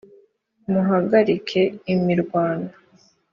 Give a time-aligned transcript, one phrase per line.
[0.71, 1.61] muhagarike
[1.93, 2.69] imirwano.